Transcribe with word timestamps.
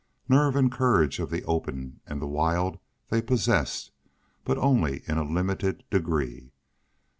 Nerve 0.27 0.55
and 0.55 0.71
courage 0.71 1.19
of 1.19 1.29
the 1.29 1.43
open 1.45 1.99
and 2.07 2.19
the 2.19 2.25
wild 2.25 2.79
they 3.09 3.21
possessed, 3.21 3.91
but 4.43 4.57
only 4.57 5.03
in 5.05 5.19
a 5.19 5.23
limited 5.31 5.83
degree. 5.91 6.49